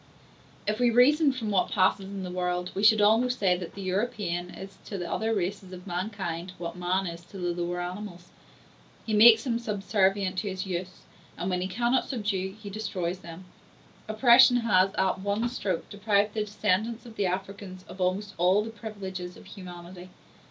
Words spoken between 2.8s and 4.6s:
should almost say that the European